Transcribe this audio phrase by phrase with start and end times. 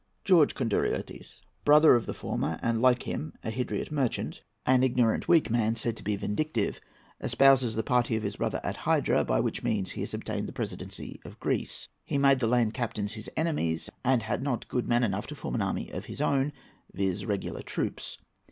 [0.25, 5.75] George Konduriottes.—Brother of the former, and, like him a Hydriot merchant; an ignorant weak man;
[5.75, 6.81] said to be vindictive;
[7.21, 10.53] espouses the party of his brother at Hydra, by which means he has obtained the
[10.53, 11.87] Presidency [of Greece].
[12.03, 15.53] He made the land captains his enemies, and had not good men enough to form
[15.53, 16.51] an army of his own,
[16.91, 18.17] viz., regular troops.